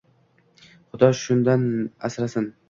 [0.93, 1.61] Xudo shundan
[2.11, 2.47] asrasin!